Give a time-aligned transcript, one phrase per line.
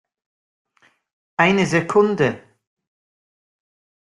[1.37, 2.41] Eine Sekunde!